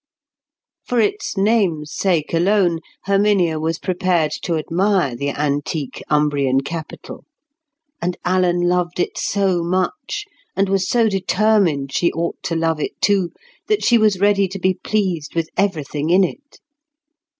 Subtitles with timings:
[0.83, 7.23] For its name's sake alone, Herminia was prepared to admire the antique Umbrian capital.
[8.01, 10.25] And Alan loved it so much,
[10.55, 13.29] and was so determined she ought to love it too,
[13.67, 16.59] that she was ready to be pleased with everything in it.